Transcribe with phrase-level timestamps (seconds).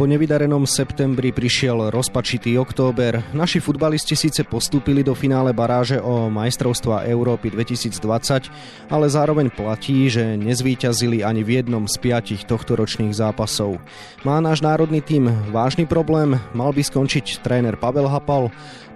[0.00, 3.20] Po nevydarenom septembri prišiel rozpačitý október.
[3.36, 8.48] Naši futbalisti síce postúpili do finále baráže o majstrovstva Európy 2020,
[8.88, 13.76] ale zároveň platí, že nezvíťazili ani v jednom z piatich tohtoročných zápasov.
[14.24, 16.40] Má náš národný tým vážny problém?
[16.56, 18.48] Mal by skončiť tréner Pavel Hapal?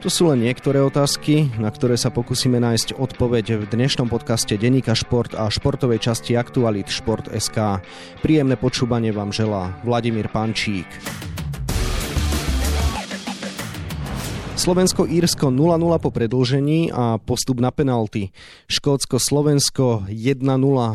[0.02, 4.96] To sú len niektoré otázky, na ktoré sa pokúsime nájsť odpoveď v dnešnom podcaste Deníka
[4.96, 7.84] Šport a športovej časti Aktualit Šport.sk.
[8.24, 10.88] Príjemné počúvanie vám želá Vladimír Pančík.
[14.54, 18.30] Slovensko-Írsko 0-0 po predlžení a postup na penalty.
[18.70, 20.46] Škótsko-Slovensko 1-0,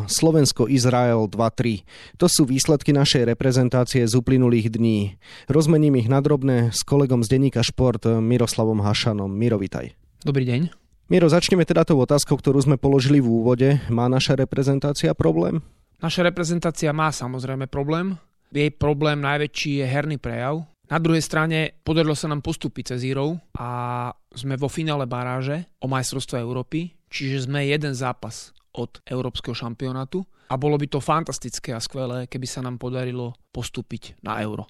[0.08, 1.84] Slovensko-Izrael 2-3.
[2.16, 5.20] To sú výsledky našej reprezentácie z uplynulých dní.
[5.46, 9.28] Rozmením ich na drobné s kolegom z denníka Šport Miroslavom Hašanom.
[9.28, 9.92] Miro, vitaj.
[10.24, 10.72] Dobrý deň.
[11.12, 13.82] Miro, začneme teda tou otázkou, ktorú sme položili v úvode.
[13.90, 15.58] Má naša reprezentácia problém?
[16.00, 18.16] Naša reprezentácia má samozrejme problém.
[18.54, 20.69] Jej problém najväčší je herný prejav.
[20.90, 25.86] Na druhej strane podarilo sa nám postúpiť cez Írov a sme vo finále baráže o
[25.86, 31.78] majstrovstvo Európy, čiže sme jeden zápas od Európskeho šampionátu a bolo by to fantastické a
[31.78, 34.66] skvelé, keby sa nám podarilo postúpiť na Euro.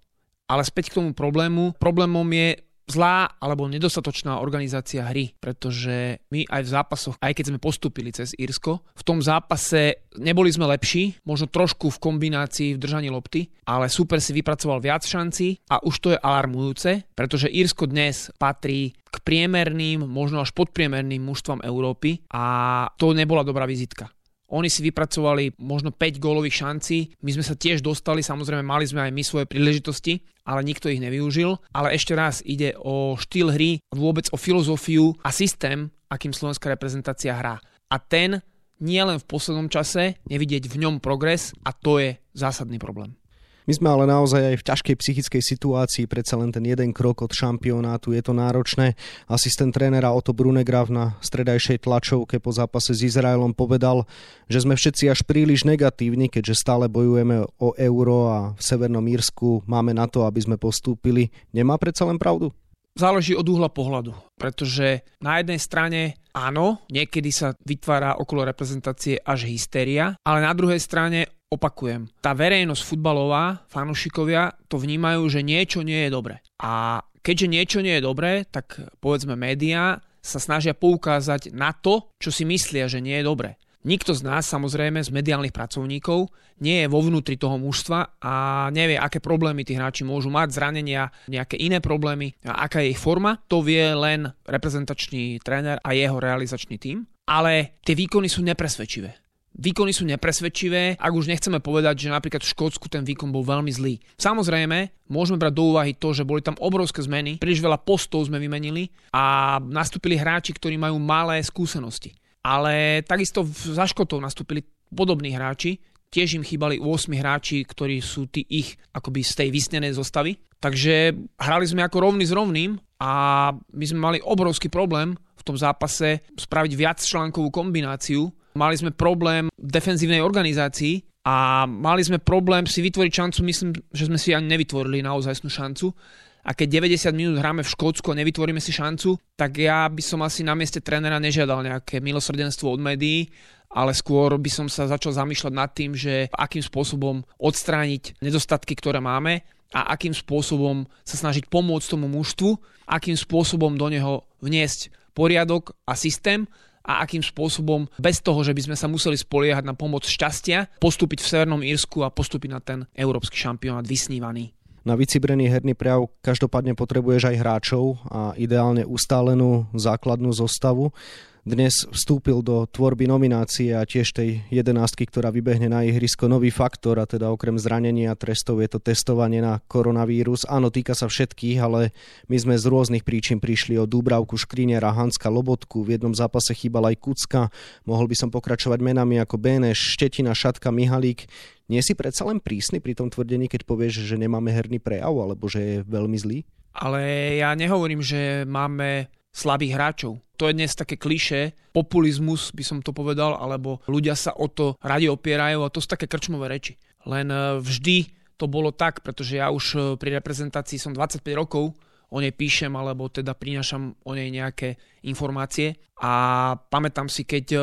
[0.52, 1.80] Ale späť k tomu problému.
[1.80, 2.58] Problémom je
[2.90, 8.34] zlá alebo nedostatočná organizácia hry, pretože my aj v zápasoch, aj keď sme postupili cez
[8.36, 13.86] Írsko, v tom zápase neboli sme lepší, možno trošku v kombinácii v držaní lopty, ale
[13.86, 19.16] super si vypracoval viac šancí a už to je alarmujúce, pretože Írsko dnes patrí k
[19.22, 24.10] priemerným, možno až podpriemerným mužstvom Európy a to nebola dobrá vizitka.
[24.50, 26.98] Oni si vypracovali možno 5 gólových šancí.
[27.22, 30.98] My sme sa tiež dostali, samozrejme mali sme aj my svoje príležitosti, ale nikto ich
[30.98, 31.54] nevyužil.
[31.70, 37.38] Ale ešte raz ide o štýl hry, vôbec o filozofiu a systém, akým slovenská reprezentácia
[37.38, 37.62] hrá.
[37.90, 38.42] A ten
[38.80, 43.19] nie len v poslednom čase, nevidieť v ňom progres a to je zásadný problém.
[43.68, 47.32] My sme ale naozaj aj v ťažkej psychickej situácii, predsa len ten jeden krok od
[47.32, 48.96] šampionátu, je to náročné.
[49.28, 54.08] Asistent trénera Otto Brunegrav na stredajšej tlačovke po zápase s Izraelom povedal,
[54.48, 59.68] že sme všetci až príliš negatívni, keďže stále bojujeme o euro a v Severnom Írsku
[59.68, 61.28] máme na to, aby sme postúpili.
[61.52, 62.50] Nemá predsa len pravdu?
[62.98, 66.00] Záleží od uhla pohľadu, pretože na jednej strane
[66.34, 72.86] áno, niekedy sa vytvára okolo reprezentácie až hystéria, ale na druhej strane Opakujem, tá verejnosť
[72.86, 76.46] futbalová, fanúšikovia to vnímajú, že niečo nie je dobre.
[76.62, 82.30] A keďže niečo nie je dobré, tak povedzme médiá sa snažia poukázať na to, čo
[82.30, 83.58] si myslia, že nie je dobré.
[83.82, 86.30] Nikto z nás, samozrejme, z mediálnych pracovníkov,
[86.62, 88.34] nie je vo vnútri toho mužstva a
[88.70, 93.00] nevie, aké problémy tí hráči môžu mať, zranenia, nejaké iné problémy a aká je ich
[93.02, 93.42] forma.
[93.50, 97.10] To vie len reprezentačný tréner a jeho realizačný tím.
[97.26, 99.29] Ale tie výkony sú nepresvedčivé.
[99.50, 103.68] Výkony sú nepresvedčivé, ak už nechceme povedať, že napríklad v Škótsku ten výkon bol veľmi
[103.74, 103.98] zlý.
[104.14, 108.38] Samozrejme, môžeme brať do úvahy to, že boli tam obrovské zmeny, príliš veľa postov sme
[108.38, 112.14] vymenili a nastúpili hráči, ktorí majú malé skúsenosti.
[112.46, 114.62] Ale takisto za Škotov nastúpili
[114.94, 119.92] podobní hráči, tiež im chýbali 8 hráči, ktorí sú tí ich akoby z tej vysnenej
[119.94, 120.38] zostavy.
[120.60, 123.12] Takže hrali sme ako rovný s rovným a
[123.54, 129.46] my sme mali obrovský problém v tom zápase spraviť viac článkovú kombináciu Mali sme problém
[129.54, 134.50] v defenzívnej organizácii a mali sme problém si vytvoriť šancu, myslím, že sme si ani
[134.50, 135.92] nevytvorili naozaj šancu.
[136.40, 140.24] A keď 90 minút hráme v Škótsku a nevytvoríme si šancu, tak ja by som
[140.24, 143.28] asi na mieste trénera nežiadal nejaké milosrdenstvo od médií,
[143.70, 149.04] ale skôr by som sa začal zamýšľať nad tým, že akým spôsobom odstrániť nedostatky, ktoré
[149.04, 152.56] máme a akým spôsobom sa snažiť pomôcť tomu mužstvu,
[152.88, 156.48] akým spôsobom do neho vniesť poriadok a systém
[156.84, 161.20] a akým spôsobom, bez toho, že by sme sa museli spoliehať na pomoc šťastia, postúpiť
[161.20, 164.56] v Severnom Írsku a postúpiť na ten európsky šampionát vysnívaný.
[164.80, 170.96] Na vycibrený herný prejav každopádne potrebuješ aj hráčov a ideálne ustálenú základnú zostavu
[171.40, 177.00] dnes vstúpil do tvorby nominácie a tiež tej jedenástky, ktorá vybehne na ihrisko nový faktor
[177.00, 180.44] a teda okrem zranenia trestov je to testovanie na koronavírus.
[180.44, 181.96] Áno, týka sa všetkých, ale
[182.28, 185.80] my sme z rôznych príčin prišli o Dúbravku, Škriniera, Hanska, Lobotku.
[185.80, 187.48] V jednom zápase chýbal aj Kucka.
[187.88, 191.24] Mohol by som pokračovať menami ako Béneš, Štetina, Šatka, Mihalík.
[191.72, 195.48] Nie si predsa len prísny pri tom tvrdení, keď povieš, že nemáme herný prejav alebo
[195.48, 196.38] že je veľmi zlý?
[196.70, 197.00] Ale
[197.42, 200.18] ja nehovorím, že máme slabých hráčov.
[200.36, 204.74] To je dnes také kliše, populizmus by som to povedal, alebo ľudia sa o to
[204.80, 206.80] radi opierajú a to sú také krčmové reči.
[207.04, 208.10] Len e, vždy
[208.40, 211.76] to bolo tak, pretože ja už e, pri reprezentácii som 25 rokov,
[212.10, 214.74] o nej píšem alebo teda prinášam o nej nejaké
[215.06, 216.12] informácie a
[216.58, 217.58] pamätám si, keď e,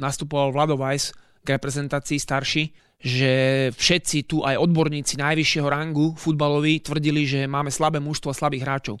[0.00, 1.12] nastupoval Vlado Weiss
[1.44, 2.64] k reprezentácii starší,
[2.96, 3.32] že
[3.76, 8.96] všetci tu aj odborníci najvyššieho rangu futbaloví tvrdili, že máme slabé mužstvo a slabých hráčov.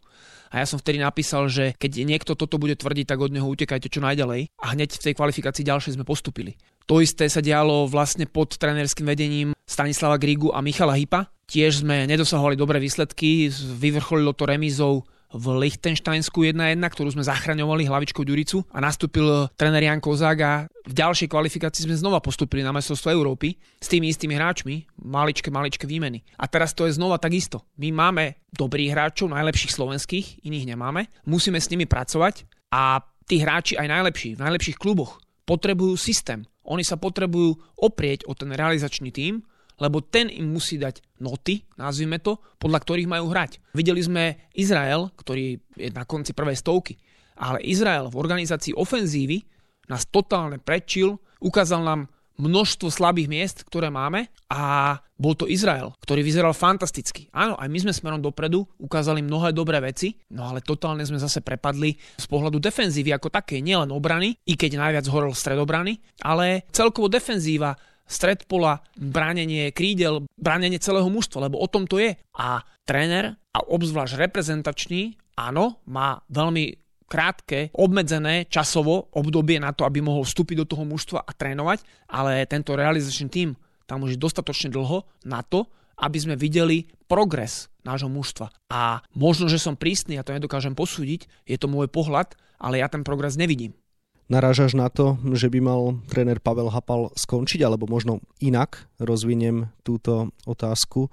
[0.54, 3.90] A ja som vtedy napísal, že keď niekto toto bude tvrdiť, tak od neho utekajte
[3.90, 4.54] čo najďalej.
[4.62, 6.54] A hneď v tej kvalifikácii ďalšej sme postupili.
[6.86, 11.26] To isté sa dialo vlastne pod trénerským vedením Stanislava Grigu a Michala Hypa.
[11.50, 15.02] Tiež sme nedosahovali dobré výsledky, vyvrcholilo to remízou
[15.34, 20.94] v Lichtensteinsku 1-1, ktorú sme zachraňovali hlavičkou Ďuricu a nastúpil tréner Jan Kozák a v
[20.94, 26.22] ďalšej kvalifikácii sme znova postupili na majstrovstvo Európy s tými istými hráčmi, maličké, maličké výmeny.
[26.38, 27.66] A teraz to je znova takisto.
[27.82, 33.74] My máme dobrých hráčov, najlepších slovenských, iných nemáme, musíme s nimi pracovať a tí hráči
[33.74, 36.46] aj najlepší, v najlepších kluboch potrebujú systém.
[36.64, 39.44] Oni sa potrebujú oprieť o ten realizačný tím,
[39.78, 43.74] lebo ten im musí dať noty, nazvime to, podľa ktorých majú hrať.
[43.74, 46.94] Videli sme Izrael, ktorý je na konci prvej stovky,
[47.38, 49.42] ale Izrael v organizácii ofenzívy
[49.90, 52.00] nás totálne prečil, ukázal nám
[52.34, 57.30] množstvo slabých miest, ktoré máme a bol to Izrael, ktorý vyzeral fantasticky.
[57.30, 61.46] Áno, aj my sme smerom dopredu ukázali mnohé dobré veci, no ale totálne sme zase
[61.46, 67.06] prepadli z pohľadu defenzívy ako také, nielen obrany, i keď najviac horel stredobrany, ale celkovo
[67.06, 72.16] defenzíva stred pola, bránenie krídel, bránenie celého mužstva, lebo o tom to je.
[72.36, 80.00] A tréner, a obzvlášť reprezentačný, áno, má veľmi krátke, obmedzené časovo obdobie na to, aby
[80.00, 83.50] mohol vstúpiť do toho mužstva a trénovať, ale tento realizačný tým
[83.84, 85.68] tam už je dostatočne dlho na to,
[86.00, 88.50] aby sme videli progres nášho mužstva.
[88.72, 92.88] A možno, že som prísny, ja to nedokážem posúdiť, je to môj pohľad, ale ja
[92.88, 93.76] ten progres nevidím.
[94.24, 100.32] Narážaš na to, že by mal tréner Pavel Hapal skončiť, alebo možno inak rozviniem túto
[100.48, 101.12] otázku.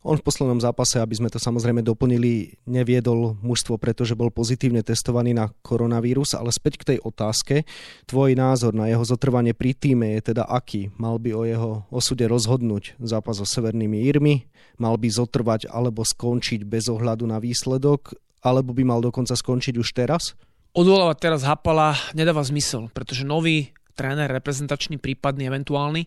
[0.00, 5.36] On v poslednom zápase, aby sme to samozrejme doplnili, neviedol mužstvo, pretože bol pozitívne testovaný
[5.36, 7.68] na koronavírus, ale späť k tej otázke.
[8.08, 10.88] Tvoj názor na jeho zotrvanie pri týme je teda aký?
[10.96, 14.48] Mal by o jeho osude rozhodnúť zápas so Severnými Írmi?
[14.80, 18.16] Mal by zotrvať alebo skončiť bez ohľadu na výsledok?
[18.40, 20.32] Alebo by mal dokonca skončiť už teraz?
[20.70, 26.06] Odvolávať teraz Hapala nedáva zmysel, pretože nový tréner reprezentačný, prípadný, eventuálny,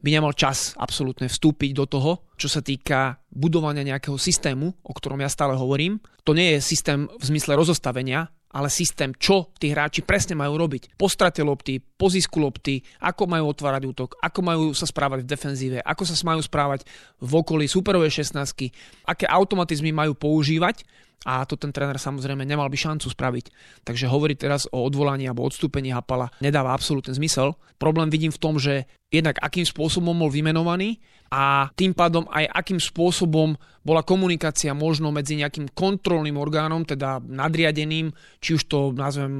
[0.00, 5.20] by nemal čas absolútne vstúpiť do toho, čo sa týka budovania nejakého systému, o ktorom
[5.20, 6.00] ja stále hovorím.
[6.24, 10.96] To nie je systém v zmysle rozostavenia, ale systém, čo tí hráči presne majú robiť.
[10.96, 15.30] Po strate lopty, po zisku lopty, ako majú otvárať útok, ako majú sa správať v
[15.30, 16.88] defenzíve, ako sa majú správať
[17.20, 18.40] v okolí superovej 16
[19.04, 20.88] aké automatizmy majú používať
[21.26, 23.46] a to ten tréner samozrejme nemal by šancu spraviť.
[23.82, 27.58] Takže hovoriť teraz o odvolaní alebo odstúpení Hapala nedáva absolútny zmysel.
[27.74, 32.80] Problém vidím v tom, že jednak akým spôsobom bol vymenovaný a tým pádom aj akým
[32.80, 39.32] spôsobom bola komunikácia možno medzi nejakým kontrolným orgánom, teda nadriadeným, či už to nazvem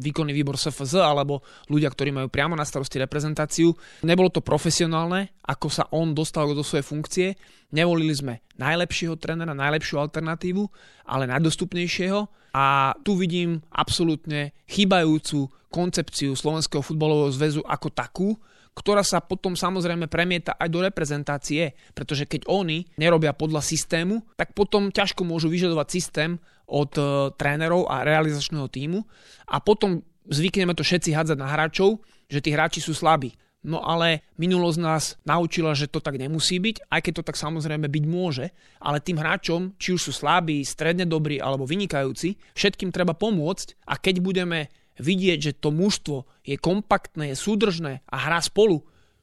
[0.00, 3.72] výkonný výbor SFZ alebo ľudia, ktorí majú priamo na starosti reprezentáciu.
[4.04, 7.28] Nebolo to profesionálne, ako sa on dostal do svojej funkcie.
[7.72, 10.62] Nevolili sme najlepšieho trénera, najlepšiu alternatívu,
[11.08, 12.28] ale najdostupnejšieho.
[12.52, 18.28] A tu vidím absolútne chýbajúcu koncepciu Slovenského futbalového zväzu ako takú,
[18.72, 24.56] ktorá sa potom samozrejme premieta aj do reprezentácie, pretože keď oni nerobia podľa systému, tak
[24.56, 27.04] potom ťažko môžu vyžadovať systém od e,
[27.36, 29.04] trénerov a realizačného týmu
[29.48, 32.00] a potom zvykneme to všetci hádzať na hráčov,
[32.32, 33.36] že tí hráči sú slabí.
[33.62, 37.86] No ale minulosť nás naučila, že to tak nemusí byť, aj keď to tak samozrejme
[37.86, 38.50] byť môže,
[38.82, 43.94] ale tým hráčom, či už sú slabí, stredne dobrí alebo vynikajúci, všetkým treba pomôcť a
[43.94, 44.66] keď budeme
[44.98, 48.82] vidieť, že to mužstvo je kompaktné, je súdržné a hrá spolu,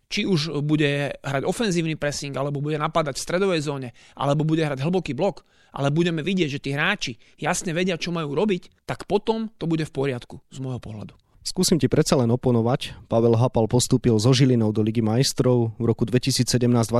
[0.09, 4.81] či už bude hrať ofenzívny pressing, alebo bude napadať v stredovej zóne, alebo bude hrať
[4.81, 9.53] hlboký blok, ale budeme vidieť, že tí hráči jasne vedia, čo majú robiť, tak potom
[9.61, 11.13] to bude v poriadku z môjho pohľadu.
[11.39, 13.07] Skúsim ti predsa len oponovať.
[13.07, 15.71] Pavel Hapal postúpil so Žilinou do Ligy majstrov.
[15.79, 16.91] V roku 2017-21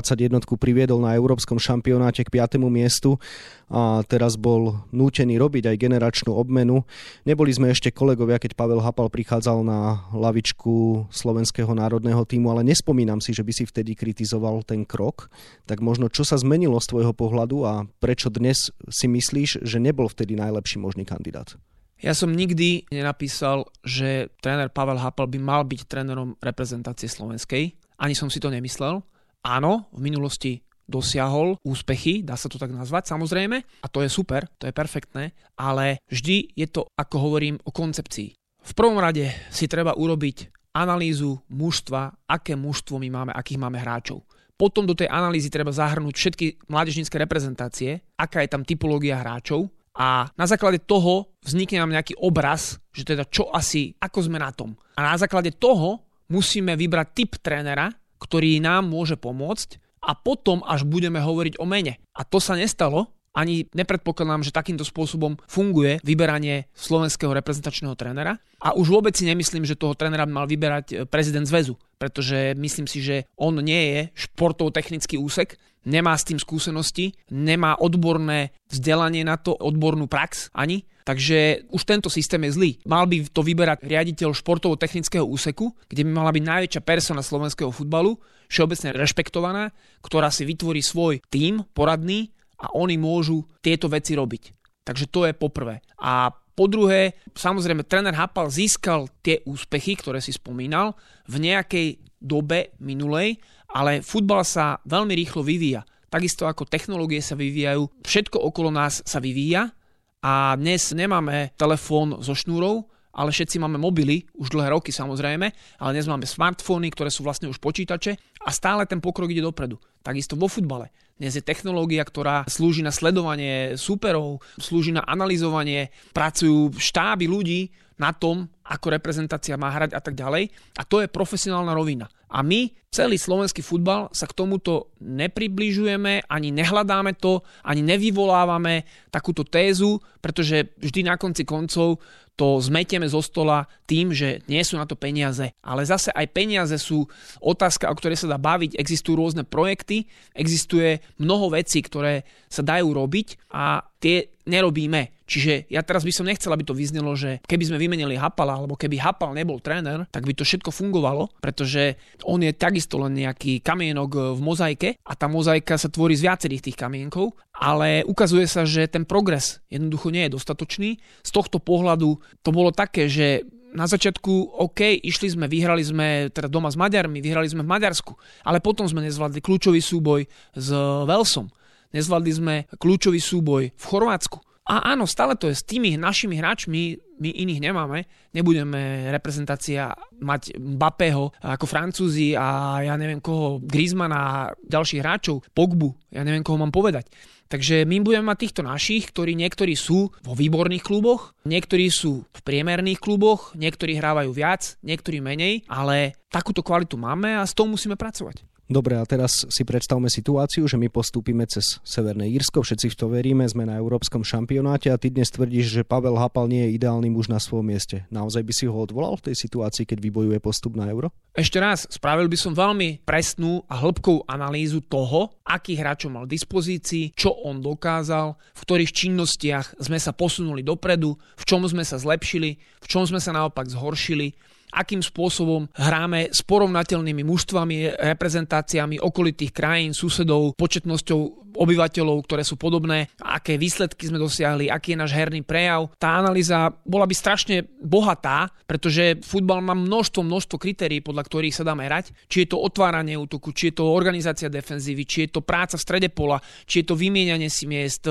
[0.55, 2.55] priviedol na európskom šampionáte k 5.
[2.72, 3.19] miestu
[3.67, 6.88] a teraz bol nútený robiť aj generačnú obmenu.
[7.27, 13.19] Neboli sme ešte kolegovia, keď Pavel Hapal prichádzal na lavičku slovenského národného týmu, ale nespomínam
[13.19, 15.27] si, že by si vtedy kritizoval ten krok.
[15.67, 20.08] Tak možno čo sa zmenilo z tvojho pohľadu a prečo dnes si myslíš, že nebol
[20.08, 21.60] vtedy najlepší možný kandidát?
[21.99, 27.75] Ja som nikdy nenapísal, že tréner Pavel Hapal by mal byť trénerom reprezentácie slovenskej.
[27.99, 29.03] Ani som si to nemyslel.
[29.43, 34.49] Áno, v minulosti dosiahol úspechy, dá sa to tak nazvať samozrejme, a to je super,
[34.57, 38.33] to je perfektné, ale vždy je to, ako hovorím, o koncepcii.
[38.59, 44.25] V prvom rade si treba urobiť analýzu mužstva, aké mužstvo my máme, akých máme hráčov.
[44.59, 50.31] Potom do tej analýzy treba zahrnúť všetky mládežnícke reprezentácie, aká je tam typológia hráčov, a
[50.31, 54.79] na základe toho vznikne nám nejaký obraz, že teda čo asi, ako sme na tom.
[54.95, 60.87] A na základe toho musíme vybrať typ trénera, ktorý nám môže pomôcť a potom až
[60.87, 61.99] budeme hovoriť o mene.
[62.15, 68.41] A to sa nestalo, ani nepredpokladám, že takýmto spôsobom funguje vyberanie slovenského reprezentačného trénera.
[68.59, 72.88] A už vôbec si nemyslím, že toho trénera mal vyberať e, prezident zväzu, pretože myslím
[72.89, 75.55] si, že on nie je športovo-technický úsek,
[75.88, 80.83] nemá s tým skúsenosti, nemá odborné vzdelanie na to, odbornú prax ani.
[81.07, 82.71] Takže už tento systém je zlý.
[82.86, 88.19] Mal by to vyberať riaditeľ športovo-technického úseku, kde by mala byť najväčšia persona slovenského futbalu,
[88.45, 89.74] všeobecne rešpektovaná,
[90.05, 94.43] ktorá si vytvorí svoj tím poradný a oni môžu tieto veci robiť.
[94.83, 95.79] Takže to je poprvé.
[96.01, 100.91] A po druhé, samozrejme, tréner Hapal získal tie úspechy, ktoré si spomínal,
[101.31, 101.87] v nejakej
[102.19, 103.39] dobe minulej,
[103.71, 105.87] ale futbal sa veľmi rýchlo vyvíja.
[106.11, 109.71] Takisto ako technológie sa vyvíjajú, všetko okolo nás sa vyvíja
[110.19, 115.47] a dnes nemáme telefón so šnúrou, ale všetci máme mobily, už dlhé roky samozrejme,
[115.79, 119.77] ale dnes máme smartfóny, ktoré sú vlastne už počítače a stále ten pokrok ide dopredu.
[120.00, 120.96] Takisto vo futbale.
[121.19, 127.67] Dnes je technológia, ktorá slúži na sledovanie súperov, slúži na analyzovanie, pracujú štáby ľudí
[128.00, 130.48] na tom, ako reprezentácia má hrať a tak ďalej.
[130.79, 132.08] A to je profesionálna rovina.
[132.31, 139.43] A my, celý slovenský futbal, sa k tomuto nepribližujeme, ani nehľadáme to, ani nevyvolávame takúto
[139.43, 142.00] tézu, pretože vždy na konci koncov
[142.39, 145.51] to zmetieme zo stola tým, že nie sú na to peniaze.
[145.60, 147.03] Ale zase aj peniaze sú
[147.43, 148.79] otázka, o ktorej sa dá baviť.
[148.79, 155.19] Existujú rôzne projekty, existuje mnoho vecí, ktoré sa dajú robiť a tie nerobíme.
[155.29, 158.74] Čiže ja teraz by som nechcel, aby to vyznelo, že keby sme vymenili Hapala, alebo
[158.74, 163.62] keby Hapal nebol tréner, tak by to všetko fungovalo, pretože on je takisto len nejaký
[163.62, 168.63] kamienok v mozaike a tá mozaika sa tvorí z viacerých tých kamienkov, ale ukazuje sa,
[168.63, 170.89] že ten progres jednoducho nie je dostatočný.
[171.27, 173.43] Z tohto pohľadu to bolo také, že
[173.75, 178.17] na začiatku, OK, išli sme, vyhrali sme teda doma s Maďarmi, vyhrali sme v Maďarsku,
[178.47, 180.25] ale potom sme nezvládli kľúčový súboj
[180.57, 180.67] s
[181.05, 181.53] Velsom.
[181.93, 184.41] Nezvládli sme kľúčový súboj v Chorvátsku.
[184.69, 188.05] A áno, stále to je s tými našimi hráčmi, my iných nemáme.
[188.37, 196.13] Nebudeme reprezentácia mať Mbappého ako Francúzi a ja neviem koho, Griezmana a ďalších hráčov, Pogbu,
[196.13, 197.09] ja neviem koho mám povedať.
[197.49, 202.39] Takže my budeme mať týchto našich, ktorí niektorí sú vo výborných kluboch, niektorí sú v
[202.45, 207.97] priemerných kluboch, niektorí hrávajú viac, niektorí menej, ale takúto kvalitu máme a s tou musíme
[207.97, 208.45] pracovať.
[208.69, 213.09] Dobre, a teraz si predstavme situáciu, že my postúpime cez Severné Írsko, všetci v to
[213.09, 217.09] veríme, sme na európskom šampionáte a ty dnes tvrdíš, že Pavel Hapal nie je ideálny
[217.09, 218.05] muž na svojom mieste.
[218.13, 221.09] Naozaj by si ho odvolal v tej situácii, keď vybojuje postup na euro?
[221.33, 227.17] Ešte raz, spravil by som veľmi presnú a hĺbkovú analýzu toho, akých hráčov mal dispozícii,
[227.17, 232.61] čo on dokázal, v ktorých činnostiach sme sa posunuli dopredu, v čom sme sa zlepšili,
[232.61, 234.38] v čom sme sa naopak zhoršili
[234.69, 243.09] akým spôsobom hráme s porovnateľnými mužstvami, reprezentáciami okolitých krajín, susedov, početnosťou obyvateľov, ktoré sú podobné,
[243.17, 245.89] aké výsledky sme dosiahli, aký je náš herný prejav.
[245.97, 251.65] Tá analýza bola by strašne bohatá, pretože futbal má množstvo, množstvo kritérií, podľa ktorých sa
[251.65, 252.13] dá merať.
[252.29, 255.85] Či je to otváranie útoku, či je to organizácia defenzívy, či je to práca v
[255.85, 256.38] strede pola,
[256.69, 258.05] či je to vymienianie si miest,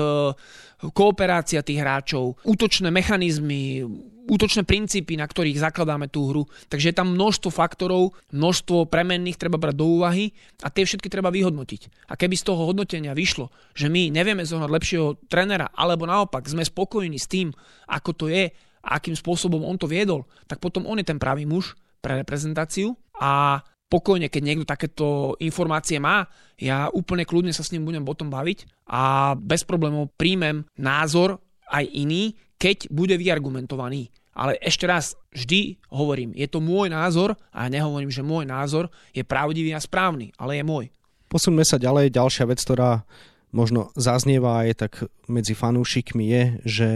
[0.79, 3.83] kooperácia tých hráčov, útočné mechanizmy,
[4.29, 6.43] útočné princípy, na ktorých zakladáme tú hru.
[6.69, 10.31] Takže je tam množstvo faktorov, množstvo premenných treba brať do úvahy
[10.61, 12.07] a tie všetky treba vyhodnotiť.
[12.07, 16.61] A keby z toho hodnotenia vyšlo, že my nevieme zohnať lepšieho trénera, alebo naopak sme
[16.61, 17.49] spokojní s tým,
[17.89, 21.43] ako to je a akým spôsobom on to viedol, tak potom on je ten pravý
[21.43, 26.29] muž pre reprezentáciu a pokojne, keď niekto takéto informácie má,
[26.61, 31.41] ja úplne kľudne sa s ním budem potom baviť a bez problémov príjmem názor
[31.73, 34.13] aj iný, keď bude vyargumentovaný.
[34.39, 38.87] Ale ešte raz, vždy hovorím, je to môj názor a ja nehovorím, že môj názor
[39.11, 40.85] je pravdivý a správny, ale je môj.
[41.27, 42.15] Posuňme sa ďalej.
[42.15, 43.03] Ďalšia vec, ktorá
[43.51, 44.93] možno zaznieva aj tak
[45.27, 46.89] medzi fanúšikmi je, že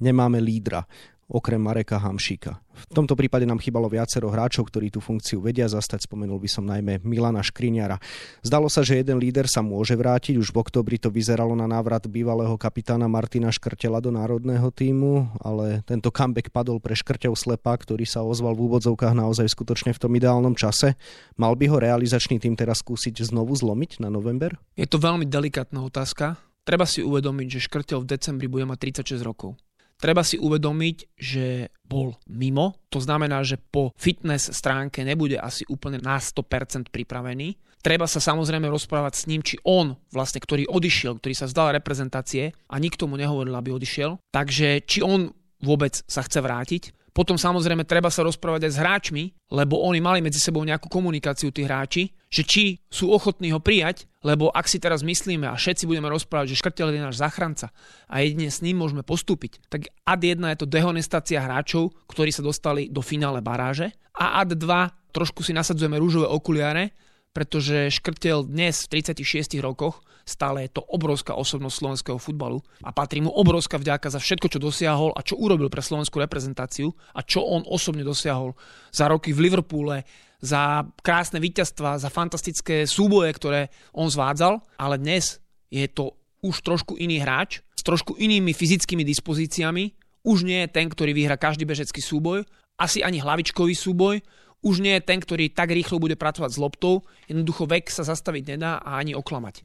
[0.00, 0.88] nemáme lídra
[1.28, 2.56] okrem Mareka Hamšíka.
[2.88, 6.06] V tomto prípade nám chýbalo viacero hráčov, ktorí tú funkciu vedia zastať.
[6.06, 7.98] Spomenul by som najmä Milana Škriniara.
[8.40, 10.38] Zdalo sa, že jeden líder sa môže vrátiť.
[10.38, 15.82] Už v oktobri to vyzeralo na návrat bývalého kapitána Martina Škrtela do národného týmu, ale
[15.84, 20.14] tento comeback padol pre Škrťov slepa, ktorý sa ozval v úvodzovkách naozaj skutočne v tom
[20.14, 20.94] ideálnom čase.
[21.34, 24.54] Mal by ho realizačný tým teraz skúsiť znovu zlomiť na november?
[24.78, 26.38] Je to veľmi delikátna otázka.
[26.62, 29.58] Treba si uvedomiť, že Škrtel v decembri bude mať 36 rokov.
[29.98, 35.98] Treba si uvedomiť, že bol mimo, to znamená, že po fitness stránke nebude asi úplne
[35.98, 37.58] na 100% pripravený.
[37.82, 42.50] Treba sa samozrejme rozprávať s ním, či on, vlastne, ktorý odišiel, ktorý sa vzdal reprezentácie
[42.50, 44.18] a nikto mu nehovoril, aby odišiel.
[44.30, 46.82] Takže či on vôbec sa chce vrátiť,
[47.18, 51.50] Potom samozrejme treba sa rozprávať aj s hráčmi, lebo oni mali medzi sebou nejakú komunikáciu
[51.50, 55.90] tí hráči, že či sú ochotní ho prijať, lebo ak si teraz myslíme a všetci
[55.90, 57.74] budeme rozprávať, že Škrtel je náš zachranca
[58.06, 62.46] a jedine s ním môžeme postúpiť, tak ad 1 je to dehonestácia hráčov, ktorí sa
[62.46, 66.94] dostali do finále baráže a ad 2 trošku si nasadzujeme rúžové okuliare,
[67.34, 73.24] pretože Škrtel dnes v 36 rokoch Stále je to obrovská osobnosť slovenského futbalu a patrí
[73.24, 77.40] mu obrovská vďaka za všetko, čo dosiahol a čo urobil pre slovenskú reprezentáciu a čo
[77.40, 78.52] on osobne dosiahol
[78.92, 80.04] za roky v Liverpoole,
[80.44, 85.40] za krásne víťazstva, za fantastické súboje, ktoré on zvádzal, ale dnes
[85.72, 86.12] je to
[86.44, 89.96] už trošku iný hráč s trošku inými fyzickými dispozíciami.
[90.28, 92.44] Už nie je ten, ktorý vyhra každý bežecký súboj,
[92.76, 94.20] asi ani hlavičkový súboj,
[94.60, 98.58] už nie je ten, ktorý tak rýchlo bude pracovať s loptou, jednoducho vek sa zastaviť
[98.58, 99.62] nedá a ani oklamať.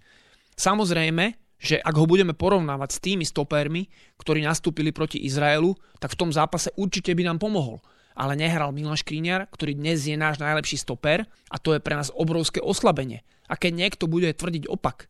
[0.56, 3.88] Samozrejme, že ak ho budeme porovnávať s tými stopermi,
[4.20, 5.72] ktorí nastúpili proti Izraelu,
[6.04, 7.80] tak v tom zápase určite by nám pomohol.
[8.14, 12.14] Ale nehral Milan Škriňar, ktorý dnes je náš najlepší stoper a to je pre nás
[12.14, 13.26] obrovské oslabenie.
[13.48, 15.10] A keď niekto bude tvrdiť opak,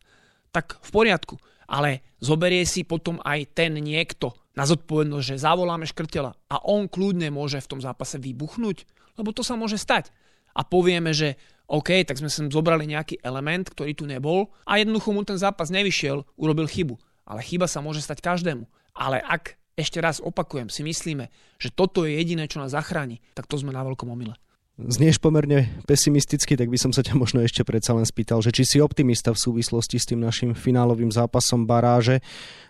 [0.54, 1.36] tak v poriadku.
[1.66, 7.28] Ale zoberie si potom aj ten niekto na zodpovednosť, že zavoláme škrtela a on kľudne
[7.34, 8.86] môže v tom zápase vybuchnúť,
[9.18, 10.14] lebo to sa môže stať.
[10.54, 15.10] A povieme, že OK, tak sme sem zobrali nejaký element, ktorý tu nebol a jednoducho
[15.10, 16.94] mu ten zápas nevyšiel, urobil chybu.
[17.24, 18.68] Ale chyba sa môže stať každému.
[18.94, 23.48] Ale ak, ešte raz opakujem, si myslíme, že toto je jediné, čo nás zachráni, tak
[23.48, 24.36] to sme na veľkom omyle.
[24.74, 28.66] Znieš pomerne pesimisticky, tak by som sa ťa možno ešte predsa len spýtal, že či
[28.66, 32.18] si optimista v súvislosti s tým našim finálovým zápasom baráže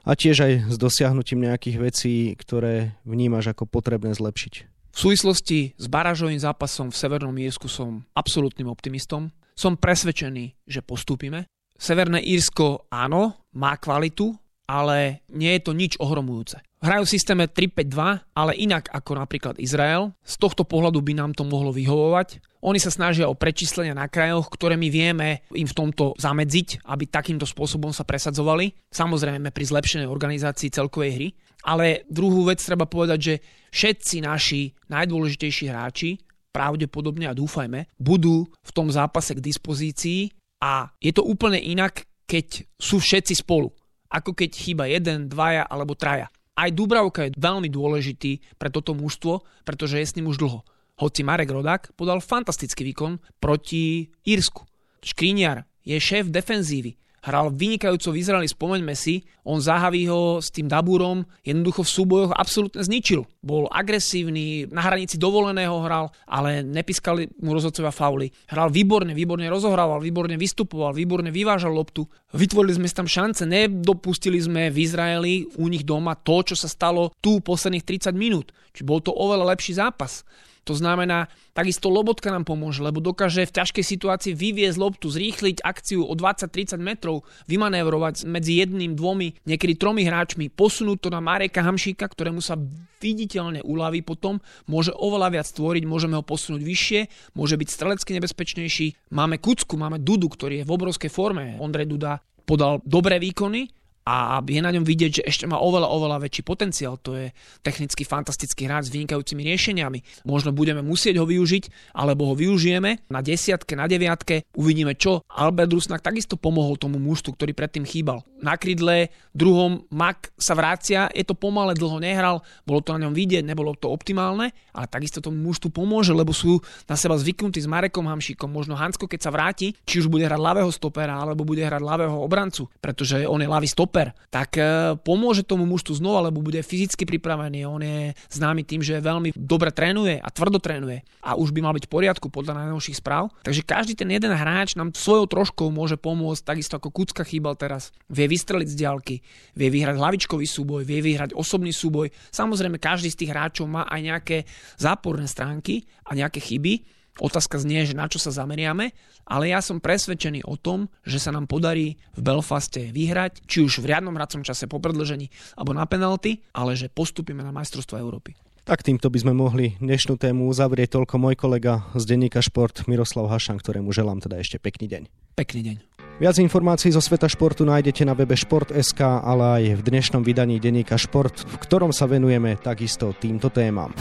[0.05, 4.69] a tiež aj s dosiahnutím nejakých vecí, ktoré vnímaš ako potrebné zlepšiť.
[4.95, 9.35] V súvislosti s barážovým zápasom v Severnom Írsku som absolútnym optimistom.
[9.59, 11.51] Som presvedčený, že postúpime.
[11.75, 14.39] Severné Írsko áno, má kvalitu,
[14.71, 16.63] ale nie je to nič ohromujúce.
[16.85, 20.12] Hrajú v systéme 3-5-2, ale inak ako napríklad Izrael.
[20.21, 22.45] Z tohto pohľadu by nám to mohlo vyhovovať.
[22.61, 27.09] Oni sa snažia o prečíslenia na krajoch, ktoré my vieme im v tomto zamedziť, aby
[27.09, 28.76] takýmto spôsobom sa presadzovali.
[28.93, 31.28] Samozrejme pri zlepšenej organizácii celkovej hry.
[31.65, 33.35] Ale druhú vec treba povedať, že
[33.73, 36.21] všetci naši najdôležitejší hráči,
[36.52, 40.28] pravdepodobne a dúfajme, budú v tom zápase k dispozícii
[40.61, 43.73] a je to úplne inak, keď sú všetci spolu.
[44.13, 46.28] Ako keď chýba jeden, dvaja alebo traja.
[46.54, 50.62] Aj Dubravka je veľmi dôležitý pre toto mužstvo, pretože je s ním už dlho.
[51.02, 54.62] Hoci Marek Rodák podal fantastický výkon proti Írsku.
[55.02, 61.25] Škriňar je šéf defenzívy, hral vynikajúco v Izraeli, spomeňme si, on ho s tým Dabúrom
[61.45, 63.25] jednoducho v súbojoch absolútne zničil.
[63.45, 68.28] Bol agresívny, na hranici dovoleného hral, ale nepískali mu rozhodcovia fauly.
[68.49, 72.04] Hral výborne, výborne rozohrával, výborne vystupoval, výborne vyvážal loptu.
[72.32, 77.13] Vytvorili sme tam šance, nedopustili sme v Izraeli u nich doma to, čo sa stalo
[77.21, 78.52] tu posledných 30 minút.
[78.73, 80.25] Čiže bol to oveľa lepší zápas.
[80.65, 86.09] To znamená, takisto Lobotka nám pomôže, lebo dokáže v ťažkej situácii vyviezť loptu, zrýchliť akciu
[86.09, 92.09] o 20-30 metrov, vymanévrovať medzi jedným, dvomi, niekedy tromi hráčmi, posunúť to na Mareka Hamšíka,
[92.09, 92.57] ktorému sa
[93.05, 97.00] viditeľne uľaví potom, môže oveľa viac stvoriť, môžeme ho posunúť vyššie,
[97.37, 99.13] môže byť strelecky nebezpečnejší.
[99.13, 101.61] Máme Kucku, máme Dudu, ktorý je v obrovskej forme.
[101.61, 103.69] Ondrej Duda podal dobré výkony,
[104.04, 107.00] a je na ňom vidieť, že ešte má oveľa, oveľa väčší potenciál.
[107.00, 107.32] To je
[107.64, 110.28] technicky fantastický hráč s vynikajúcimi riešeniami.
[110.28, 114.45] Možno budeme musieť ho využiť, alebo ho využijeme na desiatke, na deviatke.
[114.60, 115.25] Uvidíme čo.
[115.32, 118.21] Albert Rusnak takisto pomohol tomu mužstvu, ktorý predtým chýbal.
[118.45, 123.17] Na krydle druhom Mak sa vrácia, je to pomalé, dlho nehral, bolo to na ňom
[123.17, 127.64] vidieť, nebolo to optimálne, ale takisto tomu mužstvu pomôže, lebo sú na seba zvyknutí s
[127.64, 128.52] Marekom Hamšíkom.
[128.52, 132.21] Možno Hansko, keď sa vráti, či už bude hrať ľavého stopera, alebo bude hrať ľavého
[132.21, 136.59] obrancu, pretože on je ľavý stop stoper, tak e, pomôže tomu mužstvu znova, lebo bude
[136.59, 137.63] fyzicky pripravený.
[137.63, 141.78] On je známy tým, že veľmi dobre trénuje a tvrdo trénuje a už by mal
[141.78, 143.30] byť v poriadku podľa najnovších správ.
[143.47, 147.95] Takže každý ten jeden hráč nám svojou troškou môže pomôcť, takisto ako Kucka chýbal teraz.
[148.11, 149.23] Vie vystreliť z diaľky,
[149.54, 152.11] vie vyhrať hlavičkový súboj, vie vyhrať osobný súboj.
[152.35, 154.37] Samozrejme, každý z tých hráčov má aj nejaké
[154.75, 158.91] záporné stránky a nejaké chyby, Otázka znie, že na čo sa zameriame,
[159.23, 163.79] ale ja som presvedčený o tom, že sa nám podarí v Belfaste vyhrať, či už
[163.79, 168.35] v riadnom hracom čase po predlžení alebo na penalty, ale že postupíme na majstrovstvo Európy.
[168.65, 173.29] Tak týmto by sme mohli dnešnú tému uzavrieť toľko môj kolega z denníka Šport Miroslav
[173.29, 175.03] Hašan, ktorému želám teda ešte pekný deň.
[175.37, 175.77] Pekný deň.
[176.17, 180.97] Viac informácií zo sveta športu nájdete na webe Šport.sk, ale aj v dnešnom vydaní denníka
[180.97, 183.93] Šport, v ktorom sa venujeme takisto týmto témam.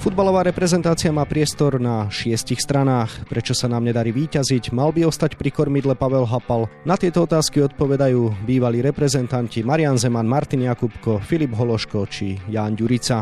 [0.00, 3.28] Futbalová reprezentácia má priestor na šiestich stranách.
[3.28, 4.72] Prečo sa nám nedarí výťaziť?
[4.72, 6.72] Mal by ostať pri kormidle Pavel Hapal?
[6.88, 13.20] Na tieto otázky odpovedajú bývalí reprezentanti Marian Zeman, Martin Jakubko, Filip Hološko či Jan Ďurica.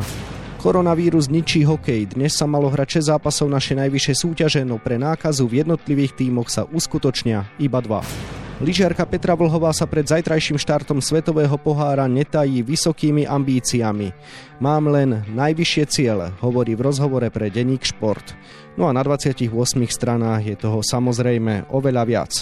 [0.63, 2.15] Koronavírus ničí hokej.
[2.15, 6.47] Dnes sa malo hrať 6 zápasov našej najvyššej súťaže, no pre nákazu v jednotlivých tímoch
[6.47, 8.07] sa uskutočnia iba dva.
[8.59, 14.11] Lyžiarka Petra Vlhová sa pred zajtrajším štartom Svetového pohára netají vysokými ambíciami.
[14.59, 18.35] Mám len najvyššie ciele, hovorí v rozhovore pre denník Šport.
[18.75, 19.47] No a na 28
[19.87, 22.33] stranách je toho samozrejme oveľa viac.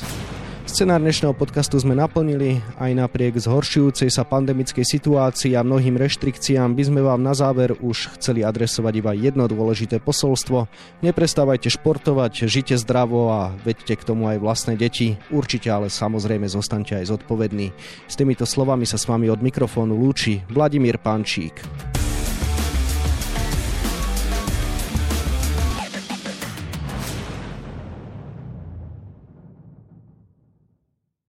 [0.77, 6.83] Scenár dnešného podcastu sme naplnili, aj napriek zhoršujúcej sa pandemickej situácii a mnohým reštrikciám by
[6.85, 10.69] sme vám na záver už chceli adresovať iba jedno dôležité posolstvo.
[11.01, 15.17] Neprestávajte športovať, žite zdravo a vedte k tomu aj vlastné deti.
[15.33, 17.73] Určite ale samozrejme zostaňte aj zodpovední.
[18.05, 21.57] S týmito slovami sa s vami od mikrofónu lúči Vladimír Pančík.